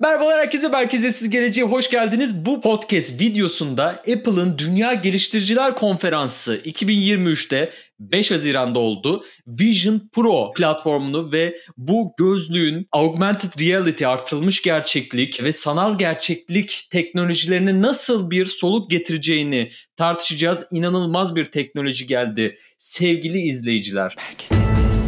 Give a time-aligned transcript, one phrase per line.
[0.00, 2.46] Merhabalar herkese, Merkezetsiz Geleceğe hoş geldiniz.
[2.46, 9.24] Bu podcast videosunda Apple'ın Dünya Geliştiriciler Konferansı 2023'te 5 Haziran'da oldu.
[9.46, 18.30] Vision Pro platformunu ve bu gözlüğün augmented reality artırılmış gerçeklik ve sanal gerçeklik teknolojilerine nasıl
[18.30, 20.66] bir soluk getireceğini tartışacağız.
[20.70, 24.14] İnanılmaz bir teknoloji geldi sevgili izleyiciler.
[24.16, 24.99] Merkezetsiz.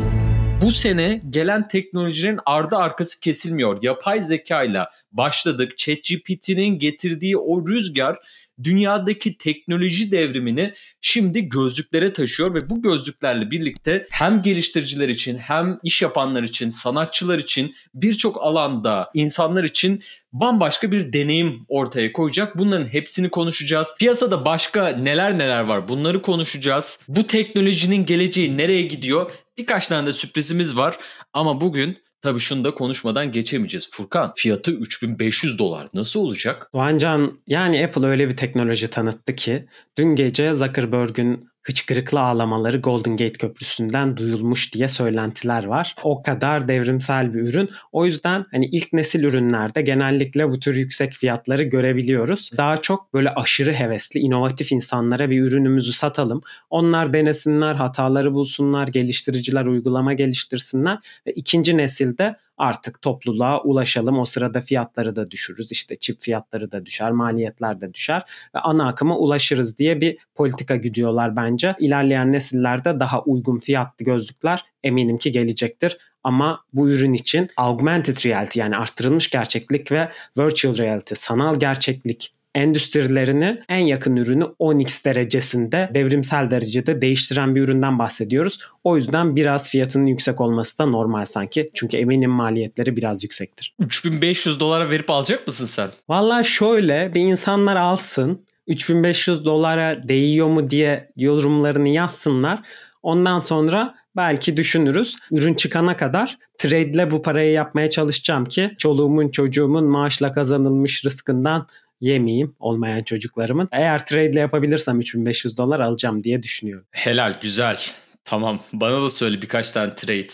[0.63, 3.83] Bu sene gelen teknolojilerin ardı arkası kesilmiyor.
[3.83, 5.79] Yapay zeka ile başladık.
[5.79, 8.19] ChatGPT'nin getirdiği o rüzgar
[8.65, 16.03] dünyadaki teknoloji devrimini şimdi gözlüklere taşıyor ve bu gözlüklerle birlikte hem geliştiriciler için hem iş
[16.03, 20.03] yapanlar için, sanatçılar için birçok alanda insanlar için
[20.33, 22.59] bambaşka bir deneyim ortaya koyacak.
[22.59, 23.95] Bunların hepsini konuşacağız.
[23.99, 26.99] Piyasada başka neler neler var bunları konuşacağız.
[27.09, 29.31] Bu teknolojinin geleceği nereye gidiyor?
[29.63, 30.99] Birkaç tane de sürprizimiz var
[31.33, 33.91] ama bugün Tabii şunu da konuşmadan geçemeyeceğiz.
[33.91, 36.71] Furkan fiyatı 3500 dolar nasıl olacak?
[36.75, 39.67] Doğancan yani Apple öyle bir teknoloji tanıttı ki
[39.99, 45.95] dün gece Zuckerberg'ün hıçkırıklı ağlamaları Golden Gate Köprüsü'nden duyulmuş diye söylentiler var.
[46.03, 47.69] O kadar devrimsel bir ürün.
[47.93, 52.51] O yüzden hani ilk nesil ürünlerde genellikle bu tür yüksek fiyatları görebiliyoruz.
[52.57, 56.41] Daha çok böyle aşırı hevesli, inovatif insanlara bir ürünümüzü satalım.
[56.71, 64.19] Onlar denesinler, hataları bulsunlar, geliştiriciler uygulama geliştirsinler ve ikinci nesilde artık topluluğa ulaşalım.
[64.19, 65.73] O sırada fiyatları da düşürürüz.
[65.73, 68.23] İşte çip fiyatları da düşer, maliyetler de düşer
[68.55, 71.75] ve ana akıma ulaşırız diye bir politika gidiyorlar bence.
[71.79, 75.99] İlerleyen nesillerde daha uygun fiyatlı gözlükler eminim ki gelecektir.
[76.25, 83.63] Ama bu ürün için augmented reality yani arttırılmış gerçeklik ve virtual reality sanal gerçeklik endüstrilerini
[83.69, 88.59] en yakın ürünü 10x derecesinde devrimsel derecede değiştiren bir üründen bahsediyoruz.
[88.85, 91.71] O yüzden biraz fiyatının yüksek olması da normal sanki.
[91.75, 93.75] Çünkü eminim maliyetleri biraz yüksektir.
[93.81, 95.91] 3500 dolara verip alacak mısın sen?
[96.09, 102.63] Valla şöyle bir insanlar alsın 3500 dolara değiyor mu diye yorumlarını yazsınlar.
[103.03, 105.17] Ondan sonra belki düşünürüz.
[105.31, 111.67] Ürün çıkana kadar trade'le bu parayı yapmaya çalışacağım ki çoluğumun çocuğumun maaşla kazanılmış rızkından
[112.01, 113.69] yemeyeyim olmayan çocuklarımın.
[113.73, 116.87] Eğer trade ile yapabilirsem 3500 dolar alacağım diye düşünüyorum.
[116.91, 117.81] Helal güzel.
[118.25, 120.33] Tamam bana da söyle birkaç tane trade.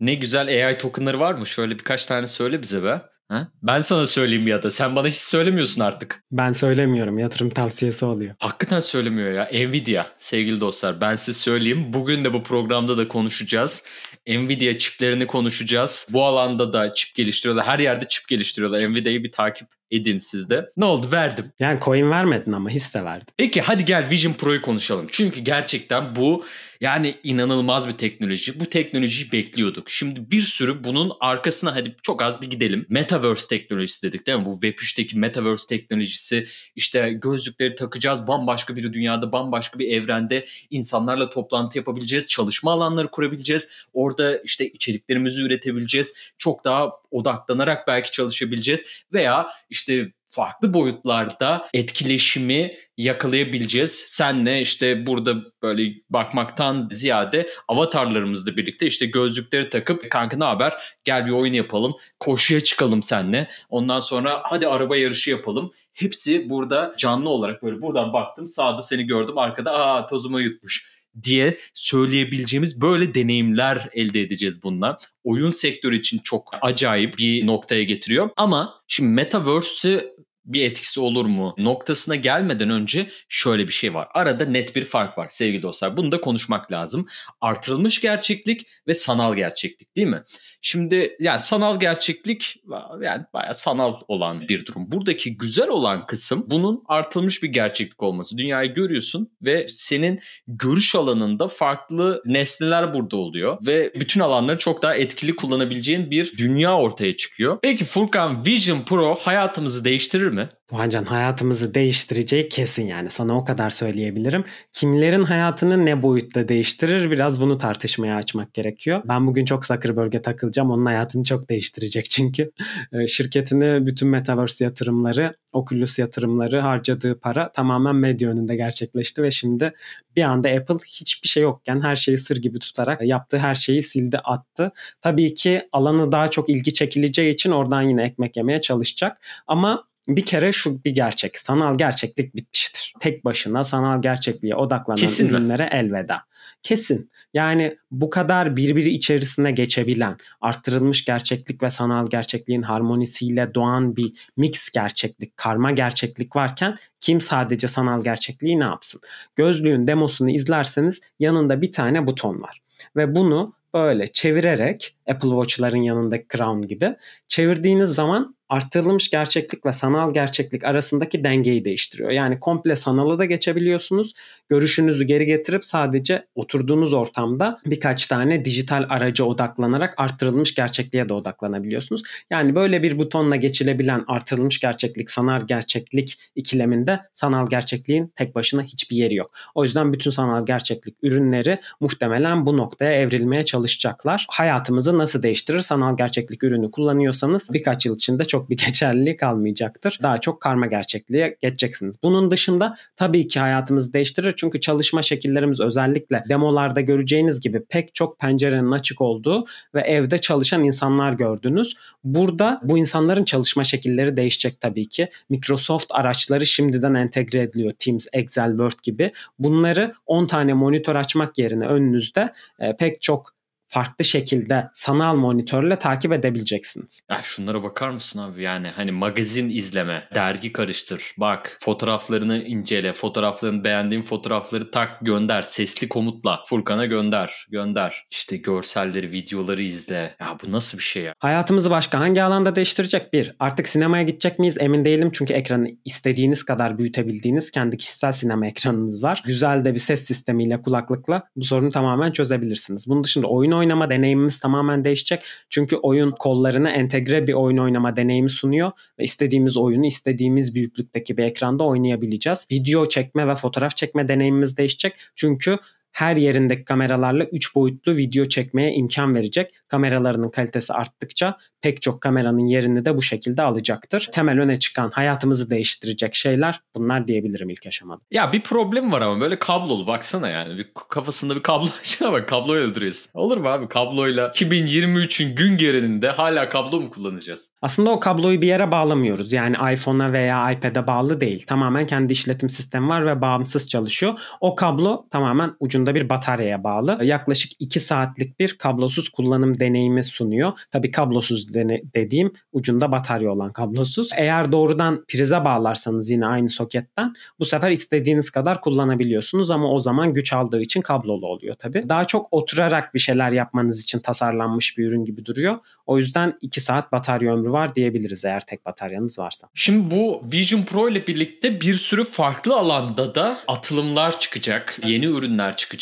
[0.00, 1.46] Ne güzel AI tokenları var mı?
[1.46, 3.02] Şöyle birkaç tane söyle bize be.
[3.28, 3.48] Ha?
[3.62, 6.22] Ben sana söyleyeyim ya da sen bana hiç söylemiyorsun artık.
[6.30, 8.34] Ben söylemiyorum yatırım tavsiyesi oluyor.
[8.40, 9.66] Hakikaten söylemiyor ya.
[9.66, 11.92] Nvidia sevgili dostlar ben size söyleyeyim.
[11.92, 13.82] Bugün de bu programda da konuşacağız.
[14.28, 16.08] Nvidia çiplerini konuşacağız.
[16.10, 17.66] Bu alanda da çip geliştiriyorlar.
[17.66, 18.80] Her yerde çip geliştiriyorlar.
[18.80, 20.68] Nvidia'yı bir takip edin sizde.
[20.76, 21.52] Ne oldu verdim.
[21.60, 23.26] Yani coin vermedin ama hisse verdin.
[23.36, 25.06] Peki hadi gel Vision Pro'yu konuşalım.
[25.12, 26.44] Çünkü gerçekten bu
[26.80, 28.60] yani inanılmaz bir teknoloji.
[28.60, 29.90] Bu teknolojiyi bekliyorduk.
[29.90, 32.86] Şimdi bir sürü bunun arkasına hadi çok az bir gidelim.
[32.88, 34.44] Metaverse teknolojisi dedik değil mi?
[34.44, 36.46] Bu Web3'teki Metaverse teknolojisi
[36.76, 38.26] işte gözlükleri takacağız.
[38.26, 42.28] Bambaşka bir dünyada, bambaşka bir evrende insanlarla toplantı yapabileceğiz.
[42.28, 43.86] Çalışma alanları kurabileceğiz.
[43.92, 46.14] Orada işte içeriklerimizi üretebileceğiz.
[46.38, 48.86] Çok daha odaklanarak belki çalışabileceğiz.
[49.12, 54.04] Veya işte farklı boyutlarda etkileşimi yakalayabileceğiz.
[54.06, 60.72] Senle işte burada böyle bakmaktan ziyade avatarlarımızla birlikte işte gözlükleri takıp kanka ne haber
[61.04, 65.72] gel bir oyun yapalım koşuya çıkalım senle ondan sonra hadi araba yarışı yapalım.
[65.94, 71.58] Hepsi burada canlı olarak böyle buradan baktım sağda seni gördüm arkada aa tozuma yutmuş diye
[71.74, 74.98] söyleyebileceğimiz böyle deneyimler elde edeceğiz bununla.
[75.24, 78.30] Oyun sektörü için çok acayip bir noktaya getiriyor.
[78.36, 80.16] Ama şimdi Metaverse'ü
[80.46, 84.08] bir etkisi olur mu noktasına gelmeden önce şöyle bir şey var.
[84.14, 85.96] Arada net bir fark var sevgili dostlar.
[85.96, 87.06] Bunu da konuşmak lazım.
[87.40, 90.22] Artırılmış gerçeklik ve sanal gerçeklik değil mi?
[90.60, 92.56] Şimdi yani sanal gerçeklik
[93.02, 94.92] yani bayağı sanal olan bir durum.
[94.92, 98.38] Buradaki güzel olan kısım bunun artırılmış bir gerçeklik olması.
[98.38, 104.94] Dünyayı görüyorsun ve senin görüş alanında farklı nesneler burada oluyor ve bütün alanları çok daha
[104.94, 107.58] etkili kullanabileceğin bir dünya ortaya çıkıyor.
[107.62, 110.35] Peki Furkan Vision Pro hayatımızı değiştirir mi?
[110.36, 110.48] Mi?
[110.72, 114.44] Doğancan hayatımızı değiştireceği kesin yani sana o kadar söyleyebilirim.
[114.72, 119.02] Kimlerin hayatını ne boyutta değiştirir biraz bunu tartışmaya açmak gerekiyor.
[119.04, 120.70] Ben bugün çok Zuckerberg'e takılacağım.
[120.70, 122.50] Onun hayatını çok değiştirecek çünkü.
[122.92, 129.72] Ee, şirketini bütün Metaverse yatırımları, Oculus yatırımları harcadığı para tamamen medya önünde gerçekleşti ve şimdi
[130.16, 134.18] bir anda Apple hiçbir şey yokken her şeyi sır gibi tutarak yaptığı her şeyi sildi
[134.18, 134.72] attı.
[135.00, 139.18] Tabii ki alanı daha çok ilgi çekileceği için oradan yine ekmek yemeye çalışacak.
[139.46, 141.38] Ama bir kere şu bir gerçek.
[141.38, 142.94] Sanal gerçeklik bitmiştir.
[143.00, 146.16] tek başına sanal gerçekliğe odaklanan Kesin ürünlere elveda.
[146.62, 147.10] Kesin.
[147.34, 154.70] Yani bu kadar birbiri içerisine geçebilen, arttırılmış gerçeklik ve sanal gerçekliğin harmonisiyle doğan bir mix
[154.70, 159.00] gerçeklik, karma gerçeklik varken kim sadece sanal gerçekliği ne yapsın?
[159.36, 162.62] Gözlüğün demosunu izlerseniz yanında bir tane buton var.
[162.96, 166.96] Ve bunu böyle çevirerek Apple Watch'ların yanındaki Crown gibi
[167.28, 172.10] çevirdiğiniz zaman artırılmış gerçeklik ve sanal gerçeklik arasındaki dengeyi değiştiriyor.
[172.10, 174.12] Yani komple sanala da geçebiliyorsunuz.
[174.48, 182.02] Görüşünüzü geri getirip sadece oturduğunuz ortamda birkaç tane dijital araca odaklanarak artırılmış gerçekliğe de odaklanabiliyorsunuz.
[182.30, 188.96] Yani böyle bir butonla geçilebilen artırılmış gerçeklik, sanal gerçeklik ikileminde sanal gerçekliğin tek başına hiçbir
[188.96, 189.30] yeri yok.
[189.54, 194.26] O yüzden bütün sanal gerçeklik ürünleri muhtemelen bu noktaya evrilmeye çalışacaklar.
[194.30, 195.60] Hayatımızı nasıl değiştirir?
[195.60, 199.98] Sanal gerçeklik ürünü kullanıyorsanız birkaç yıl içinde çok çok bir geçerliliği kalmayacaktır.
[200.02, 201.96] Daha çok karma gerçekliğe geçeceksiniz.
[202.02, 204.34] Bunun dışında tabii ki hayatımızı değiştirir.
[204.36, 209.44] Çünkü çalışma şekillerimiz özellikle demolarda göreceğiniz gibi pek çok pencerenin açık olduğu
[209.74, 211.74] ve evde çalışan insanlar gördünüz.
[212.04, 215.08] Burada bu insanların çalışma şekilleri değişecek tabii ki.
[215.30, 217.72] Microsoft araçları şimdiden entegre ediliyor.
[217.78, 219.12] Teams, Excel, Word gibi.
[219.38, 223.35] Bunları 10 tane monitör açmak yerine önünüzde e, pek çok
[223.68, 227.02] farklı şekilde sanal monitörle takip edebileceksiniz.
[227.10, 233.64] Ya şunlara bakar mısın abi yani hani magazin izleme, dergi karıştır, bak fotoğraflarını incele, fotoğraflarını
[233.64, 238.06] beğendiğin fotoğrafları tak gönder, sesli komutla Furkan'a gönder, gönder.
[238.10, 240.16] İşte görselleri, videoları izle.
[240.20, 241.12] Ya bu nasıl bir şey ya?
[241.18, 243.12] Hayatımızı başka hangi alanda değiştirecek?
[243.12, 248.46] Bir, artık sinemaya gidecek miyiz emin değilim çünkü ekranı istediğiniz kadar büyütebildiğiniz kendi kişisel sinema
[248.46, 249.22] ekranınız var.
[249.26, 252.86] Güzel de bir ses sistemiyle, kulaklıkla bu sorunu tamamen çözebilirsiniz.
[252.88, 255.22] Bunun dışında oyun oynama deneyimimiz tamamen değişecek.
[255.50, 261.24] Çünkü oyun kollarına entegre bir oyun oynama deneyimi sunuyor ve istediğimiz oyunu istediğimiz büyüklükteki bir
[261.24, 262.46] ekranda oynayabileceğiz.
[262.52, 264.92] Video çekme ve fotoğraf çekme deneyimimiz değişecek.
[265.14, 265.58] Çünkü
[265.96, 269.54] her yerindeki kameralarla 3 boyutlu video çekmeye imkan verecek.
[269.68, 274.08] Kameralarının kalitesi arttıkça pek çok kameranın yerini de bu şekilde alacaktır.
[274.12, 278.00] Temel öne çıkan hayatımızı değiştirecek şeyler bunlar diyebilirim ilk aşamada.
[278.10, 280.58] Ya bir problem var ama böyle kablolu baksana yani.
[280.58, 283.10] Bir kafasında bir kablo şuna bak kabloyu öldürüyorsun.
[283.14, 287.50] Olur mu abi kabloyla 2023'ün gün geleninde hala kablo mu kullanacağız?
[287.62, 289.32] Aslında o kabloyu bir yere bağlamıyoruz.
[289.32, 291.46] Yani iPhone'a veya iPad'e bağlı değil.
[291.46, 294.14] Tamamen kendi işletim sistemi var ve bağımsız çalışıyor.
[294.40, 296.98] O kablo tamamen ucunda bir bataryaya bağlı.
[297.02, 300.52] Yaklaşık 2 saatlik bir kablosuz kullanım deneyimi sunuyor.
[300.70, 301.54] Tabii kablosuz
[301.94, 304.10] dediğim ucunda batarya olan kablosuz.
[304.16, 310.12] Eğer doğrudan prize bağlarsanız yine aynı soketten bu sefer istediğiniz kadar kullanabiliyorsunuz ama o zaman
[310.12, 311.88] güç aldığı için kablolu oluyor tabii.
[311.88, 315.58] Daha çok oturarak bir şeyler yapmanız için tasarlanmış bir ürün gibi duruyor.
[315.86, 319.48] O yüzden 2 saat batarya ömrü var diyebiliriz eğer tek bataryanız varsa.
[319.54, 324.78] Şimdi bu Vision Pro ile birlikte bir sürü farklı alanda da atılımlar çıkacak.
[324.84, 325.75] Yeni ürünler çıkacak.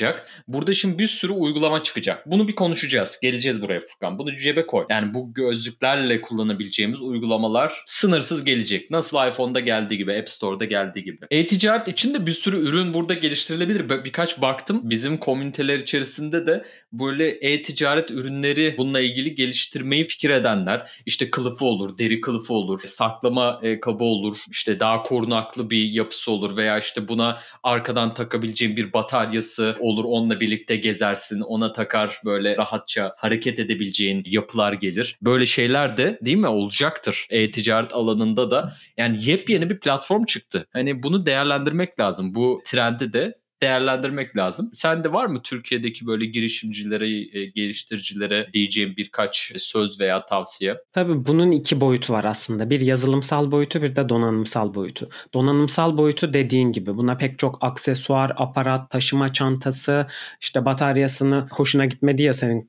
[0.49, 2.31] Burada şimdi bir sürü uygulama çıkacak.
[2.31, 3.19] Bunu bir konuşacağız.
[3.23, 4.19] Geleceğiz buraya Furkan.
[4.19, 4.85] Bunu cebe koy.
[4.91, 8.91] Yani bu gözlüklerle kullanabileceğimiz uygulamalar sınırsız gelecek.
[8.91, 11.19] Nasıl iPhone'da geldiği gibi, App Store'da geldiği gibi.
[11.31, 14.05] E-ticaret için de bir sürü ürün burada geliştirilebilir.
[14.05, 14.81] Birkaç baktım.
[14.85, 20.91] Bizim komüniteler içerisinde de böyle e-ticaret ürünleri bununla ilgili geliştirmeyi fikir edenler.
[21.07, 26.33] işte kılıfı olur, deri kılıfı olur, saklama e, kabı olur, işte daha korunaklı bir yapısı
[26.33, 30.05] olur veya işte buna arkadan takabileceğin bir bataryası olur.
[30.05, 35.17] Onunla birlikte gezersin, ona takar böyle rahatça hareket edebileceğin yapılar gelir.
[35.23, 37.27] Böyle şeyler de değil mi olacaktır.
[37.31, 40.67] E-ticaret alanında da yani yepyeni bir platform çıktı.
[40.73, 42.35] Hani bunu değerlendirmek lazım.
[42.35, 44.71] Bu trendi de değerlendirmek lazım.
[44.73, 50.77] Sen de var mı Türkiye'deki böyle girişimcilere, e, geliştiricilere diyeceğim birkaç söz veya tavsiye?
[50.93, 52.71] Tabii bunun iki boyutu var aslında.
[52.71, 55.09] Bir yazılımsal boyutu bir de donanımsal boyutu.
[55.35, 60.07] Donanımsal boyutu dediğin gibi buna pek çok aksesuar, aparat, taşıma çantası,
[60.41, 62.63] işte bataryasını hoşuna gitmedi ya senin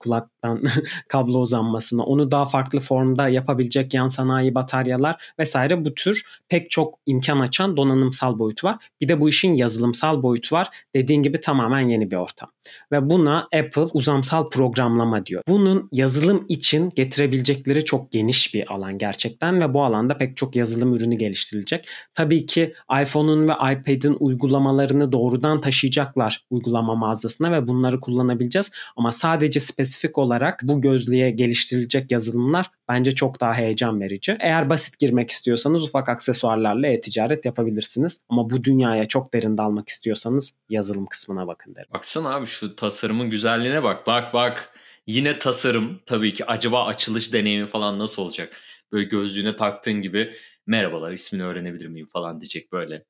[0.45, 2.03] kulaktan kablo uzanmasına.
[2.03, 7.77] Onu daha farklı formda yapabilecek yan sanayi bataryalar vesaire bu tür pek çok imkan açan
[7.77, 8.77] donanımsal boyutu var.
[9.01, 12.49] Bir de bu işin yazılımsal boyutu var dediğin gibi tamamen yeni bir ortam.
[12.91, 15.43] Ve buna Apple uzamsal programlama diyor.
[15.47, 20.93] Bunun yazılım için getirebilecekleri çok geniş bir alan gerçekten ve bu alanda pek çok yazılım
[20.93, 21.87] ürünü geliştirilecek.
[22.13, 28.71] Tabii ki iPhone'un ve iPad'in uygulamalarını doğrudan taşıyacaklar uygulama mağazasına ve bunları kullanabileceğiz.
[28.95, 34.37] Ama sadece spesifik olarak bu gözlüğe geliştirilecek yazılımlar bence çok daha heyecan verici.
[34.39, 38.21] Eğer basit girmek istiyorsanız ufak aksesuarlarla e-ticaret yapabilirsiniz.
[38.29, 41.87] Ama bu dünyaya çok derin dalmak istiyorsanız yazılım kısmına bakın derim.
[41.93, 44.07] Baksana abi şu tasarımın güzelliğine bak.
[44.07, 44.69] Bak bak.
[45.07, 48.53] Yine tasarım tabii ki acaba açılış deneyimi falan nasıl olacak?
[48.91, 50.31] Böyle gözlüğüne taktığın gibi
[50.67, 53.05] merhabalar ismini öğrenebilir miyim falan diyecek böyle.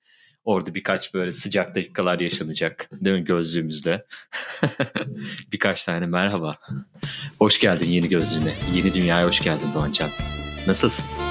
[0.46, 2.90] Orada birkaç böyle sıcak dakikalar yaşanacak.
[2.92, 4.06] Değil mi gözlüğümüzle?
[5.52, 6.58] birkaç tane merhaba.
[7.40, 8.54] Hoş geldin yeni gözlüğüne.
[8.74, 10.10] Yeni dünyaya hoş geldin Doğancan.
[10.68, 11.25] Nasılsın?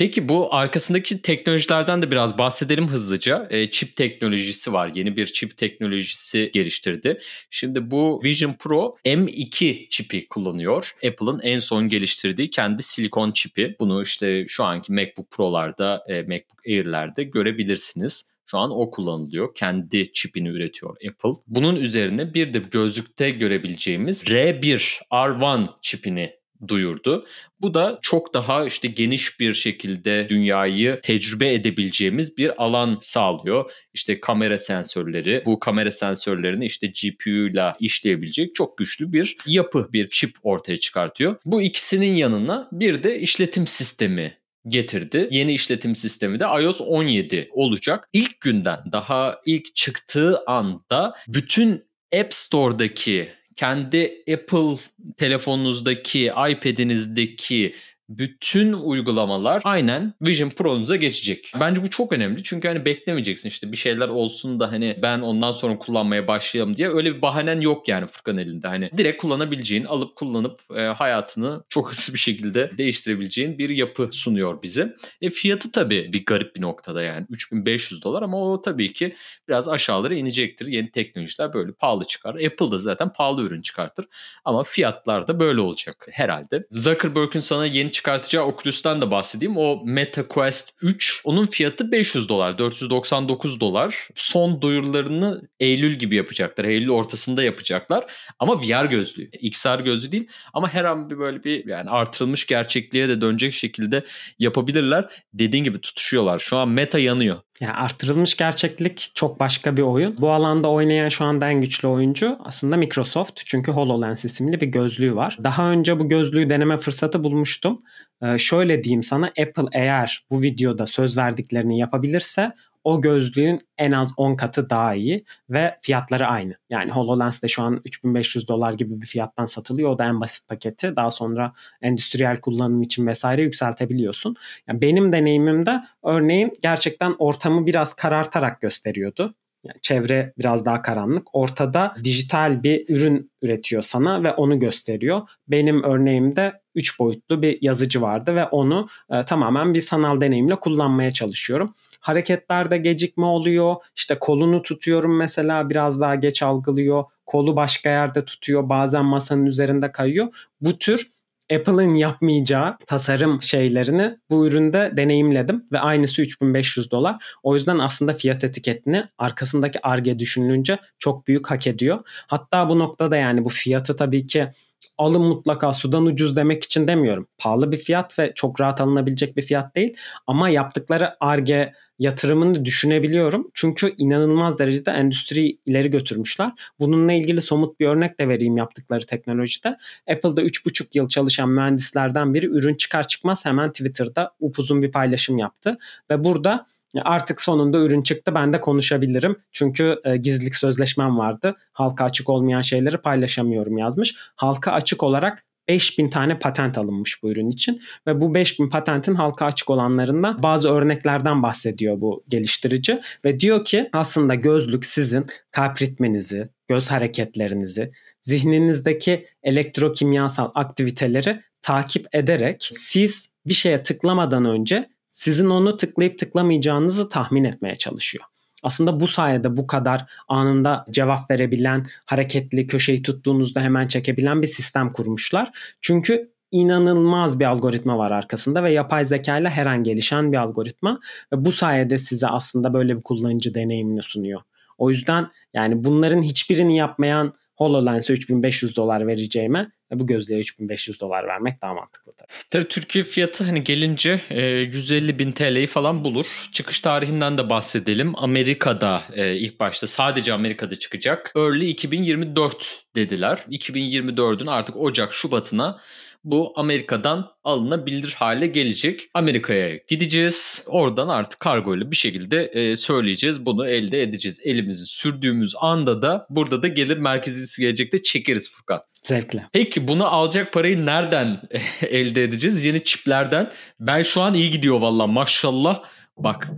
[0.00, 3.46] Peki bu arkasındaki teknolojilerden de biraz bahsedelim hızlıca.
[3.50, 4.90] E, çip teknolojisi var.
[4.94, 7.18] Yeni bir çip teknolojisi geliştirdi.
[7.50, 10.90] Şimdi bu Vision Pro M2 çipi kullanıyor.
[10.96, 13.76] Apple'ın en son geliştirdiği kendi silikon çipi.
[13.80, 18.30] Bunu işte şu anki MacBook Pro'larda, e, MacBook Air'lerde görebilirsiniz.
[18.46, 19.54] Şu an o kullanılıyor.
[19.54, 21.30] Kendi çipini üretiyor Apple.
[21.46, 27.26] Bunun üzerine bir de gözlükte görebileceğimiz R1 R1 çipini duyurdu.
[27.60, 33.72] Bu da çok daha işte geniş bir şekilde dünyayı tecrübe edebileceğimiz bir alan sağlıyor.
[33.94, 40.08] İşte kamera sensörleri, bu kamera sensörlerini işte GPU ile işleyebilecek çok güçlü bir yapı, bir
[40.08, 41.36] çip ortaya çıkartıyor.
[41.44, 45.28] Bu ikisinin yanına bir de işletim sistemi getirdi.
[45.30, 48.08] Yeni işletim sistemi de iOS 17 olacak.
[48.12, 54.78] İlk günden daha ilk çıktığı anda bütün App Store'daki kendi Apple
[55.16, 57.74] telefonunuzdaki, iPad'inizdeki
[58.10, 61.52] bütün uygulamalar aynen Vision Pro'nuza geçecek.
[61.60, 65.52] Bence bu çok önemli çünkü hani beklemeyeceksin işte bir şeyler olsun da hani ben ondan
[65.52, 68.68] sonra kullanmaya başlayalım diye öyle bir bahanen yok yani Furkan elinde.
[68.68, 74.62] Hani direkt kullanabileceğin, alıp kullanıp e, hayatını çok hızlı bir şekilde değiştirebileceğin bir yapı sunuyor
[74.62, 74.96] bize.
[75.22, 79.14] E, fiyatı tabii bir garip bir noktada yani 3500 dolar ama o tabii ki
[79.48, 80.66] biraz aşağılara inecektir.
[80.66, 82.34] Yeni teknolojiler böyle pahalı çıkar.
[82.34, 84.06] Apple da zaten pahalı ürün çıkartır
[84.44, 86.66] ama fiyatlar da böyle olacak herhalde.
[86.70, 89.56] Zuckerberg'ün sana yeni çıkartacağı Oculus'tan da bahsedeyim.
[89.58, 94.08] O Meta Quest 3 onun fiyatı 500 dolar, 499 dolar.
[94.14, 96.64] Son duyurularını Eylül gibi yapacaklar.
[96.64, 98.12] Eylül ortasında yapacaklar.
[98.38, 99.30] Ama VR gözlüğü.
[99.32, 104.04] XR gözlüğü değil ama her an bir böyle bir yani artırılmış gerçekliğe de dönecek şekilde
[104.38, 105.12] yapabilirler.
[105.34, 106.38] Dediğin gibi tutuşuyorlar.
[106.38, 107.38] Şu an Meta yanıyor.
[107.60, 110.16] Yani artırılmış gerçeklik çok başka bir oyun.
[110.20, 113.42] Bu alanda oynayan şu anda en güçlü oyuncu aslında Microsoft.
[113.46, 115.38] Çünkü HoloLens isimli bir gözlüğü var.
[115.44, 117.82] Daha önce bu gözlüğü deneme fırsatı bulmuştum.
[118.22, 122.52] Ee, şöyle diyeyim sana Apple eğer bu videoda söz verdiklerini yapabilirse
[122.84, 126.54] o gözlüğün en az 10 katı daha iyi ve fiyatları aynı.
[126.70, 129.90] Yani HoloLens de şu an 3500 dolar gibi bir fiyattan satılıyor.
[129.90, 130.96] O da en basit paketi.
[130.96, 134.36] Daha sonra endüstriyel kullanım için vesaire yükseltebiliyorsun.
[134.68, 139.34] Yani benim deneyimimde örneğin gerçekten ortamı biraz karartarak gösteriyordu.
[139.64, 141.34] Yani çevre biraz daha karanlık.
[141.34, 145.22] Ortada dijital bir ürün üretiyor sana ve onu gösteriyor.
[145.48, 151.10] Benim örneğimde 3 boyutlu bir yazıcı vardı ve onu e, tamamen bir sanal deneyimle kullanmaya
[151.10, 151.74] çalışıyorum.
[152.00, 153.76] Hareketlerde gecikme oluyor.
[153.96, 157.04] İşte kolunu tutuyorum mesela biraz daha geç algılıyor.
[157.26, 158.68] Kolu başka yerde tutuyor.
[158.68, 160.28] Bazen masanın üzerinde kayıyor.
[160.60, 161.10] Bu tür
[161.52, 167.16] Apple'ın yapmayacağı tasarım şeylerini bu üründe deneyimledim ve aynısı 3500 dolar.
[167.42, 171.98] O yüzden aslında fiyat etiketini arkasındaki arge düşünülünce çok büyük hak ediyor.
[172.26, 174.50] Hatta bu noktada yani bu fiyatı tabii ki
[174.98, 177.26] alın mutlaka sudan ucuz demek için demiyorum.
[177.38, 179.96] Pahalı bir fiyat ve çok rahat alınabilecek bir fiyat değil.
[180.26, 183.50] Ama yaptıkları ARGE yatırımını düşünebiliyorum.
[183.54, 186.52] Çünkü inanılmaz derecede endüstriyi ileri götürmüşler.
[186.78, 189.68] Bununla ilgili somut bir örnek de vereyim yaptıkları teknolojide.
[190.10, 195.78] Apple'da 3,5 yıl çalışan mühendislerden biri ürün çıkar çıkmaz hemen Twitter'da upuzun bir paylaşım yaptı.
[196.10, 196.66] Ve burada
[197.02, 199.36] Artık sonunda ürün çıktı ben de konuşabilirim.
[199.52, 201.56] Çünkü e, gizlilik sözleşmem vardı.
[201.72, 204.14] Halka açık olmayan şeyleri paylaşamıyorum yazmış.
[204.36, 209.46] Halka açık olarak 5000 tane patent alınmış bu ürün için ve bu 5000 patentin halka
[209.46, 216.48] açık olanlarından bazı örneklerden bahsediyor bu geliştirici ve diyor ki aslında gözlük sizin kalp ritminizi,
[216.68, 217.90] göz hareketlerinizi,
[218.22, 224.88] zihninizdeki elektrokimyasal aktiviteleri takip ederek siz bir şeye tıklamadan önce
[225.20, 228.24] sizin onu tıklayıp tıklamayacağınızı tahmin etmeye çalışıyor.
[228.62, 234.92] Aslında bu sayede bu kadar anında cevap verebilen, hareketli köşeyi tuttuğunuzda hemen çekebilen bir sistem
[234.92, 235.50] kurmuşlar.
[235.80, 241.00] Çünkü inanılmaz bir algoritma var arkasında ve yapay zeka ile her an gelişen bir algoritma
[241.32, 244.40] ve bu sayede size aslında böyle bir kullanıcı deneyimini sunuyor.
[244.78, 251.62] O yüzden yani bunların hiçbirini yapmayan HoloLens'e 3500 dolar vereceğime bu gözlüğe 3500 dolar vermek
[251.62, 252.28] daha mantıklı tabii.
[252.50, 256.26] Tabii Türkiye fiyatı hani gelince 150 e, bin TL'yi falan bulur.
[256.52, 258.12] Çıkış tarihinden de bahsedelim.
[258.16, 261.32] Amerika'da e, ilk başta sadece Amerika'da çıkacak.
[261.36, 263.44] Early 2024 dediler.
[263.50, 265.80] 2024'ün artık Ocak Şubat'ına
[266.24, 269.10] bu Amerika'dan alınabilir hale gelecek.
[269.14, 270.64] Amerika'ya gideceğiz.
[270.66, 273.46] Oradan artık kargo ile bir şekilde e, söyleyeceğiz.
[273.46, 274.40] Bunu elde edeceğiz.
[274.44, 278.82] Elimizi sürdüğümüz anda da burada da gelir merkezisi gelecekte çekeriz Furkan.
[279.02, 279.46] Zevkle.
[279.52, 281.40] Peki bunu alacak parayı nereden
[281.82, 282.64] elde edeceğiz?
[282.64, 283.50] Yeni çiplerden.
[283.80, 285.82] Ben şu an iyi gidiyor valla maşallah.
[286.16, 286.50] Bak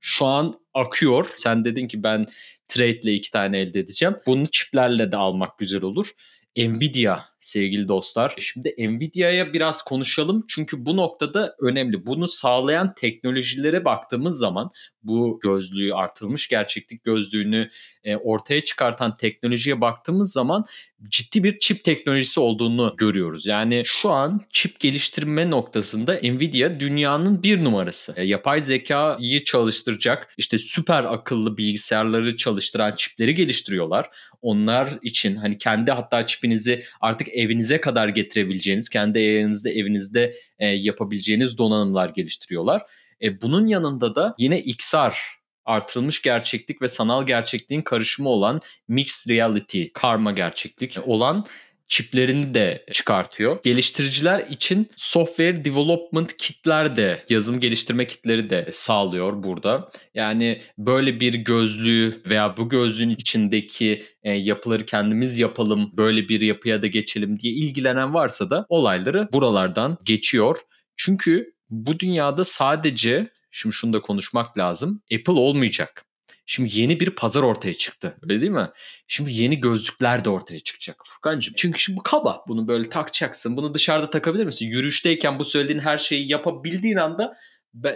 [0.00, 1.26] şu an akıyor.
[1.36, 2.26] Sen dedin ki ben
[2.68, 4.16] trade ile iki tane elde edeceğim.
[4.26, 6.10] Bunu çiplerle de almak güzel olur.
[6.56, 8.34] Nvidia sevgili dostlar.
[8.38, 12.06] Şimdi Nvidia'ya biraz konuşalım çünkü bu noktada önemli.
[12.06, 14.70] Bunu sağlayan teknolojilere baktığımız zaman
[15.02, 17.70] bu gözlüğü artırılmış gerçeklik gözlüğünü
[18.04, 20.64] e, ortaya çıkartan teknolojiye baktığımız zaman
[21.08, 23.46] ciddi bir çip teknolojisi olduğunu görüyoruz.
[23.46, 28.14] Yani şu an çip geliştirme noktasında Nvidia dünyanın bir numarası.
[28.16, 34.10] E, yapay zekayı çalıştıracak işte süper akıllı bilgisayarları çalıştıran çipleri geliştiriyorlar.
[34.42, 41.58] Onlar için hani kendi hatta çipinizi artık evinize kadar getirebileceğiniz, kendi evinizde evinizde e, yapabileceğiniz
[41.58, 42.82] donanımlar geliştiriyorlar.
[43.22, 49.84] E, bunun yanında da yine XR artırılmış gerçeklik ve sanal gerçekliğin karışımı olan mixed reality,
[49.94, 51.46] karma gerçeklik olan
[51.90, 53.62] çiplerini de çıkartıyor.
[53.62, 59.90] Geliştiriciler için software development kitler de, yazım geliştirme kitleri de sağlıyor burada.
[60.14, 66.82] Yani böyle bir gözlüğü veya bu gözlüğün içindeki e, yapıları kendimiz yapalım, böyle bir yapıya
[66.82, 70.56] da geçelim diye ilgilenen varsa da olayları buralardan geçiyor.
[70.96, 75.02] Çünkü bu dünyada sadece şimdi şunu da konuşmak lazım.
[75.14, 76.04] Apple olmayacak.
[76.52, 78.16] Şimdi yeni bir pazar ortaya çıktı.
[78.22, 78.70] Öyle değil mi?
[79.06, 81.54] Şimdi yeni gözlükler de ortaya çıkacak Furkan'cığım.
[81.56, 82.44] Çünkü şimdi bu kaba.
[82.48, 83.56] Bunu böyle takacaksın.
[83.56, 84.66] Bunu dışarıda takabilir misin?
[84.66, 87.34] Yürüyüşteyken bu söylediğin her şeyi yapabildiğin anda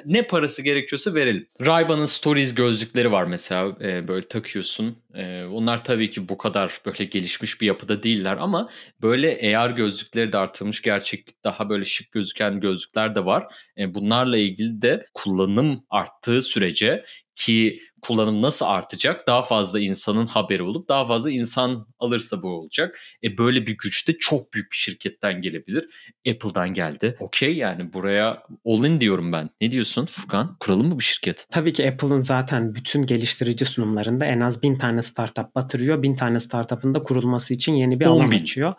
[0.05, 1.49] ne parası gerekiyorsa verelim.
[1.61, 4.97] Ray-Ban'ın Stories gözlükleri var mesela e, böyle takıyorsun.
[5.15, 8.69] E, onlar tabii ki bu kadar böyle gelişmiş bir yapıda değiller ama
[9.03, 13.47] böyle AR gözlükleri de artırılmış gerçeklik daha böyle şık gözüken gözlükler de var.
[13.79, 17.05] E, bunlarla ilgili de kullanım arttığı sürece
[17.35, 19.27] ki kullanım nasıl artacak?
[19.27, 23.01] Daha fazla insanın haberi olup daha fazla insan alırsa bu olacak.
[23.25, 25.89] E böyle bir güç de çok büyük bir şirketten gelebilir.
[26.29, 27.17] Apple'dan geldi.
[27.21, 29.51] Okey yani buraya all in diyorum ben.
[29.61, 30.57] Ne diyorsun Furkan?
[30.61, 31.47] Kuralım mı bir şirket?
[31.51, 36.03] Tabii ki Apple'ın zaten bütün geliştirici sunumlarında en az bin tane startup batırıyor.
[36.03, 38.41] Bin tane startup'ın da kurulması için yeni bir alan bin.
[38.41, 38.75] açıyor.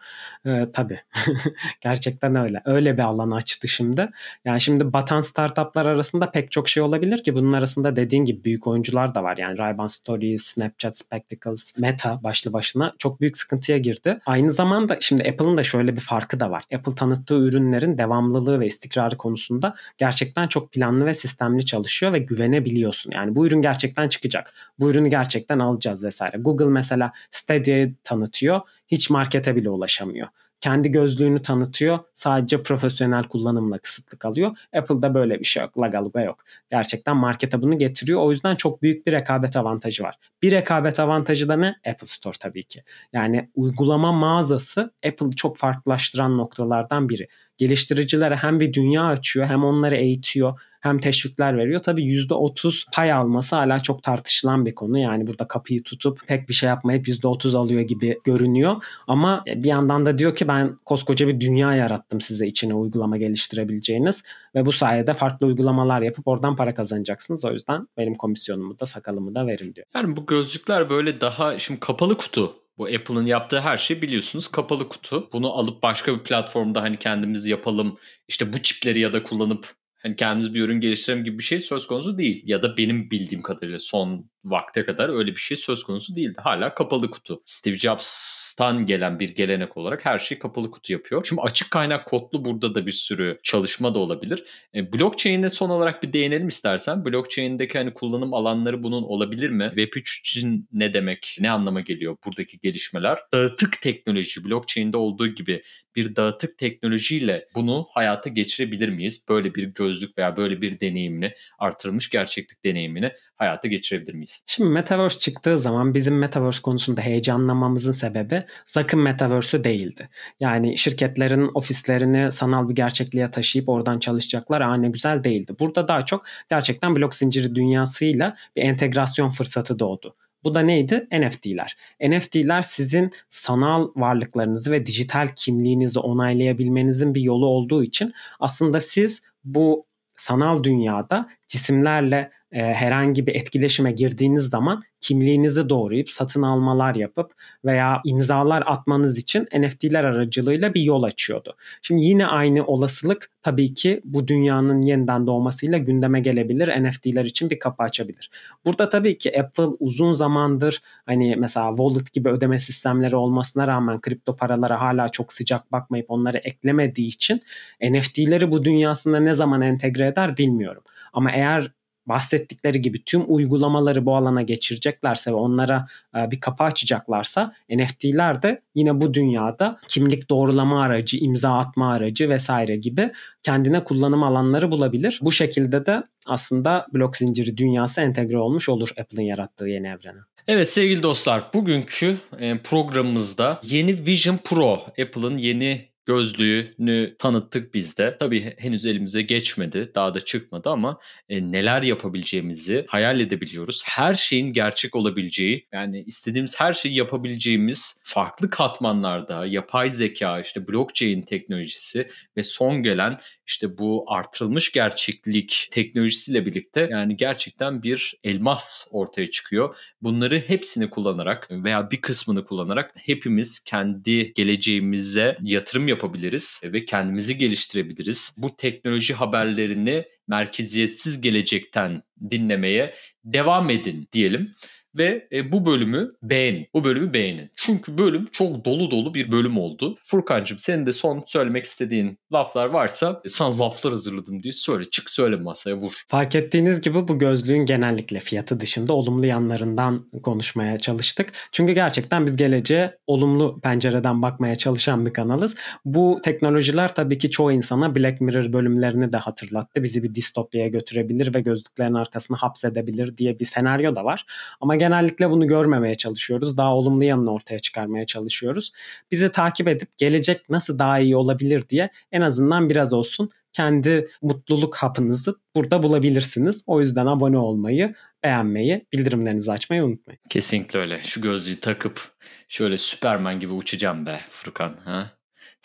[0.46, 1.00] Ee, tabii.
[1.82, 2.62] Gerçekten öyle.
[2.66, 4.10] Öyle bir alan açtı şimdi.
[4.46, 8.68] Yani şimdi batan startuplar arasında pek çok şey olabilir ki bunun arasında dediğin gibi büyük
[8.68, 9.38] oyuncular da var.
[9.38, 14.20] Yani ray Stories, Snapchat Spectacles, Meta başlı başına çok büyük sıkıntıya girdi.
[14.26, 16.64] Aynı zamanda şimdi Apple'ın da şöyle bir farkı da var.
[16.74, 23.12] Apple tanıttığı ürünlerin devamlılığı ve istikrarı konusunda gerçekten çok planlı ve sistemli çalışıyor ve güvenebiliyorsun.
[23.16, 24.54] Yani bu ürün gerçekten çıkacak.
[24.80, 26.38] Bu ürünü gerçekten alacağız vesaire.
[26.38, 28.62] Google mesela Stadia'yı tanıtıyor.
[28.88, 30.28] Hiç markete bile ulaşamıyor
[30.66, 32.00] kendi gözlüğünü tanıtıyor.
[32.14, 34.56] Sadece profesyonel kullanımla kısıtlı kalıyor.
[34.78, 35.80] Apple'da böyle bir şey yok.
[35.80, 36.44] Lagaluga yok.
[36.72, 38.22] Gerçekten markete bunu getiriyor.
[38.22, 40.16] O yüzden çok büyük bir rekabet avantajı var.
[40.42, 41.68] Bir rekabet avantajı da ne?
[41.68, 42.84] Apple Store tabii ki.
[43.14, 47.28] Yani uygulama mağazası Apple'ı çok farklılaştıran noktalardan biri.
[47.58, 51.80] Geliştiricilere hem bir dünya açıyor hem onları eğitiyor hem teşvikler veriyor.
[51.80, 54.98] Tabii %30 pay alması hala çok tartışılan bir konu.
[54.98, 58.84] Yani burada kapıyı tutup pek bir şey yapmayıp %30 alıyor gibi görünüyor.
[59.08, 64.24] Ama bir yandan da diyor ki ben koskoca bir dünya yarattım size içine uygulama geliştirebileceğiniz
[64.56, 67.46] ve bu sayede farklı uygulamalar yapıp oradan para kazanacaksınız.
[67.46, 69.88] O yüzden benim komisyonumu da sakalımı da verin diyor.
[69.96, 74.90] Yani bu gözlükler böyle daha şimdi kapalı kutu bu Apple'ın yaptığı her şey biliyorsunuz kapalı
[74.90, 75.30] kutu.
[75.34, 79.74] Bunu alıp başka bir platformda hani kendimiz yapalım işte bu çipleri ya da kullanıp
[80.06, 82.44] hani kendimiz bir ürün geliştirelim gibi bir şey söz konusu değil.
[82.46, 86.40] Ya da benim bildiğim kadarıyla son vakte kadar öyle bir şey söz konusu değildi.
[86.44, 87.42] Hala kapalı kutu.
[87.46, 91.26] Steve Jobs'tan gelen bir gelenek olarak her şeyi kapalı kutu yapıyor.
[91.26, 94.44] Şimdi açık kaynak kodlu burada da bir sürü çalışma da olabilir.
[94.76, 97.06] E, blockchain'e son olarak bir değinelim istersen.
[97.06, 99.72] Blockchain'deki hani kullanım alanları bunun olabilir mi?
[99.76, 101.38] Web3 için ne demek?
[101.40, 103.20] Ne anlama geliyor buradaki gelişmeler?
[103.34, 105.62] Dağıtık teknoloji, blockchain'de olduğu gibi
[105.96, 109.26] bir dağıtık teknolojiyle bunu hayata geçirebilir miyiz?
[109.30, 114.35] Böyle bir gözlük veya böyle bir deneyimini, artırılmış gerçeklik deneyimini hayata geçirebilir miyiz?
[114.46, 120.10] Şimdi Metaverse çıktığı zaman bizim Metaverse konusunda heyecanlanmamızın sebebi sakın Metaverse'ü değildi.
[120.40, 125.56] Yani şirketlerin ofislerini sanal bir gerçekliğe taşıyıp oradan çalışacaklar aa ne güzel değildi.
[125.60, 130.16] Burada daha çok gerçekten blok zinciri dünyasıyla bir entegrasyon fırsatı doğdu.
[130.44, 131.08] Bu da neydi?
[131.12, 131.78] NFT'ler.
[132.02, 139.84] NFT'ler sizin sanal varlıklarınızı ve dijital kimliğinizi onaylayabilmenizin bir yolu olduğu için aslında siz bu
[140.16, 147.32] sanal dünyada cisimlerle e, herhangi bir etkileşime girdiğiniz zaman kimliğinizi doğrayıp satın almalar yapıp
[147.66, 151.56] veya imzalar atmanız için NFT'ler aracılığıyla bir yol açıyordu.
[151.82, 156.84] Şimdi yine aynı olasılık tabii ki bu dünyanın yeniden doğmasıyla gündeme gelebilir.
[156.84, 158.30] NFT'ler için bir kapı açabilir.
[158.66, 164.36] Burada tabii ki Apple uzun zamandır hani mesela wallet gibi ödeme sistemleri olmasına rağmen kripto
[164.36, 167.42] paralara hala çok sıcak bakmayıp onları eklemediği için
[167.82, 170.84] NFT'leri bu dünyasında ne zaman entegre eder bilmiyorum.
[171.14, 171.72] Ama eğer
[172.08, 178.62] bahsettikleri gibi tüm uygulamaları bu alana geçireceklerse ve onlara e, bir kapı açacaklarsa NFT'ler de
[178.76, 183.12] yine bu dünyada kimlik doğrulama aracı, imza atma aracı vesaire gibi
[183.44, 185.20] kendine kullanım alanları bulabilir.
[185.22, 190.20] Bu şekilde de aslında blok zinciri dünyası entegre olmuş olur Apple'ın yarattığı yeni evrene.
[190.48, 198.18] Evet sevgili dostlar bugünkü e, programımızda yeni Vision Pro Apple'ın yeni gözlüğünü tanıttık biz de.
[198.20, 203.82] Tabii henüz elimize geçmedi, daha da çıkmadı ama e, neler yapabileceğimizi hayal edebiliyoruz.
[203.86, 211.22] Her şeyin gerçek olabileceği, yani istediğimiz her şeyi yapabileceğimiz farklı katmanlarda yapay zeka, işte blockchain
[211.22, 219.32] teknolojisi ve son gelen işte bu artırılmış gerçeklik teknolojisiyle birlikte yani gerçekten bir elmas ortaya
[219.32, 219.76] çıkıyor.
[220.02, 228.36] Bunları hepsini kullanarak veya bir kısmını kullanarak hepimiz kendi geleceğimize yatırım yapabiliriz ve kendimizi geliştirebiliriz.
[228.38, 234.52] Bu teknoloji haberlerini merkeziyetsiz gelecekten dinlemeye devam edin diyelim
[234.98, 236.68] ve e, bu bölümü beğenin.
[236.74, 237.52] Bu bölümü beğenin.
[237.56, 239.96] Çünkü bölüm çok dolu dolu bir bölüm oldu.
[240.04, 244.86] Furkancığım senin de son söylemek istediğin laflar varsa e, sana laflar hazırladım diye söyle.
[244.92, 245.92] Çık söyle masaya vur.
[246.08, 251.34] Fark ettiğiniz gibi bu gözlüğün genellikle fiyatı dışında olumlu yanlarından konuşmaya çalıştık.
[251.52, 255.56] Çünkü gerçekten biz geleceğe olumlu pencereden bakmaya çalışan bir kanalız.
[255.86, 259.84] Bu teknolojiler tabii ki çoğu insana Black Mirror bölümlerini de hatırlattı.
[259.84, 264.26] Bizi bir distopyaya götürebilir ve gözlüklerin arkasına hapsedebilir diye bir senaryo da var.
[264.62, 266.58] Ama genellikle bunu görmemeye çalışıyoruz.
[266.58, 268.72] Daha olumlu yanını ortaya çıkarmaya çalışıyoruz.
[269.12, 274.76] Bizi takip edip gelecek nasıl daha iyi olabilir diye en azından biraz olsun kendi mutluluk
[274.76, 276.64] hapınızı burada bulabilirsiniz.
[276.68, 280.20] O yüzden abone olmayı, beğenmeyi, bildirimlerinizi açmayı unutmayın.
[280.30, 281.04] Kesinlikle öyle.
[281.04, 282.12] Şu gözlüğü takıp
[282.48, 284.76] şöyle Süperman gibi uçacağım be Furkan.
[284.86, 285.12] Ha?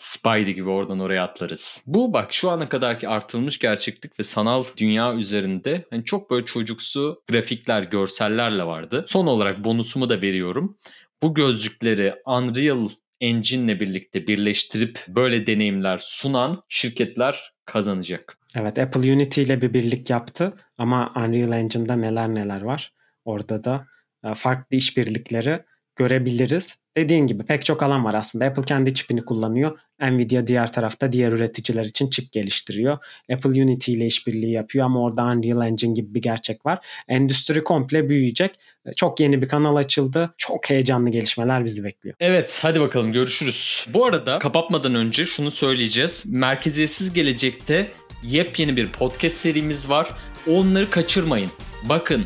[0.01, 1.83] Spidey gibi oradan oraya atlarız.
[1.87, 7.23] Bu bak şu ana kadarki artırılmış gerçeklik ve sanal dünya üzerinde hani çok böyle çocuksu
[7.29, 9.05] grafikler, görsellerle vardı.
[9.07, 10.77] Son olarak bonusumu da veriyorum.
[11.23, 18.37] Bu gözlükleri Unreal Engine'le birlikte birleştirip böyle deneyimler sunan şirketler kazanacak.
[18.55, 22.93] Evet Apple Unity ile bir birlik yaptı ama Unreal Engine'da neler neler var.
[23.25, 23.87] Orada da
[24.23, 25.63] e, farklı işbirlikleri
[25.95, 26.80] görebiliriz.
[26.97, 28.45] Dediğin gibi pek çok alan var aslında.
[28.45, 29.79] Apple kendi çipini kullanıyor.
[30.01, 32.97] Nvidia diğer tarafta diğer üreticiler için çip geliştiriyor.
[33.33, 36.85] Apple Unity ile işbirliği yapıyor ama orada Unreal Engine gibi bir gerçek var.
[37.07, 38.51] Endüstri komple büyüyecek.
[38.95, 40.33] Çok yeni bir kanal açıldı.
[40.37, 42.15] Çok heyecanlı gelişmeler bizi bekliyor.
[42.19, 43.85] Evet hadi bakalım görüşürüz.
[43.93, 46.23] Bu arada kapatmadan önce şunu söyleyeceğiz.
[46.27, 47.87] Merkeziyetsiz gelecekte
[48.23, 50.09] yepyeni bir podcast serimiz var.
[50.47, 51.51] Onları kaçırmayın.
[51.89, 52.25] Bakın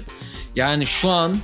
[0.56, 1.36] yani şu an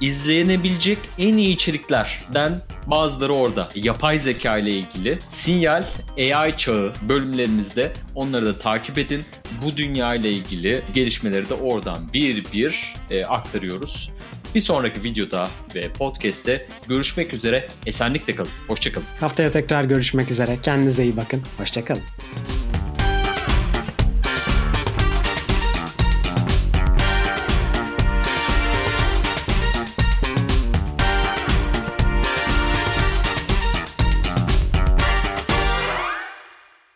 [0.00, 3.68] izlenebilecek en iyi içeriklerden bazıları orada.
[3.74, 5.84] Yapay zeka ile ilgili sinyal
[6.18, 9.22] AI çağı bölümlerimizde onları da takip edin.
[9.64, 14.10] Bu dünya ile ilgili gelişmeleri de oradan bir bir e, aktarıyoruz.
[14.54, 17.68] Bir sonraki videoda ve podcast'te görüşmek üzere.
[17.86, 18.50] Esenlikle kalın.
[18.68, 19.06] Hoşçakalın.
[19.20, 20.58] Haftaya tekrar görüşmek üzere.
[20.62, 21.42] Kendinize iyi bakın.
[21.58, 22.02] Hoşçakalın.